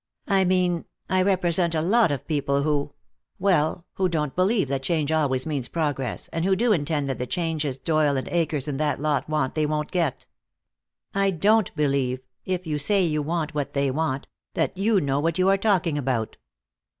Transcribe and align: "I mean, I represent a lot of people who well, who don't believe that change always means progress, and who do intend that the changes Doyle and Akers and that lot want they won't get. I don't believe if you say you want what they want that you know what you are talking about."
"I 0.27 0.45
mean, 0.45 0.85
I 1.11 1.21
represent 1.21 1.75
a 1.75 1.81
lot 1.83 2.11
of 2.11 2.25
people 2.27 2.63
who 2.63 2.95
well, 3.37 3.85
who 3.97 4.09
don't 4.09 4.35
believe 4.35 4.67
that 4.69 4.81
change 4.81 5.11
always 5.11 5.45
means 5.45 5.67
progress, 5.67 6.27
and 6.29 6.43
who 6.43 6.55
do 6.55 6.73
intend 6.73 7.07
that 7.07 7.19
the 7.19 7.27
changes 7.27 7.77
Doyle 7.77 8.17
and 8.17 8.27
Akers 8.29 8.67
and 8.67 8.79
that 8.79 8.99
lot 8.99 9.29
want 9.29 9.53
they 9.53 9.67
won't 9.67 9.91
get. 9.91 10.25
I 11.13 11.29
don't 11.29 11.71
believe 11.75 12.19
if 12.45 12.65
you 12.65 12.79
say 12.79 13.03
you 13.03 13.21
want 13.21 13.53
what 13.53 13.73
they 13.73 13.91
want 13.91 14.25
that 14.55 14.75
you 14.75 14.99
know 14.99 15.19
what 15.19 15.37
you 15.37 15.47
are 15.49 15.57
talking 15.59 15.99
about." 15.99 16.37